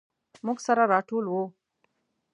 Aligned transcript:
موږ 0.45 0.57
سره 0.65 0.83
راټول 0.93 1.25
وو. 1.29 1.43